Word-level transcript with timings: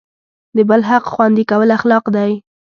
د 0.55 0.57
بل 0.69 0.81
حق 0.89 1.03
خوندي 1.13 1.43
کول 1.51 1.69
اخلاق 1.77 2.05
دی. 2.15 2.31